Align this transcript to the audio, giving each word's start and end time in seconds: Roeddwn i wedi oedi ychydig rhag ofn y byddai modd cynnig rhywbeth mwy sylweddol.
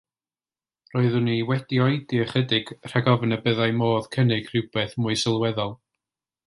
Roeddwn 0.95 1.29
i 1.33 1.35
wedi 1.49 1.79
oedi 1.87 2.21
ychydig 2.23 2.73
rhag 2.91 3.13
ofn 3.15 3.37
y 3.39 3.41
byddai 3.47 3.71
modd 3.83 4.11
cynnig 4.17 4.53
rhywbeth 4.53 5.01
mwy 5.05 5.23
sylweddol. 5.25 5.81